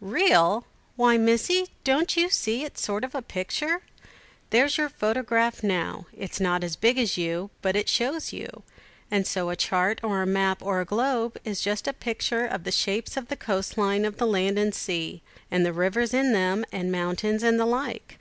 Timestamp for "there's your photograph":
4.50-5.62